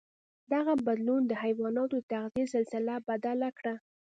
دغه 0.53 0.73
بدلون 0.87 1.21
د 1.27 1.31
حیواناتو 1.43 1.95
د 1.99 2.05
تغذيې 2.13 2.45
سلسله 2.55 2.93
بدل 3.09 3.39
کړه. 3.57 3.73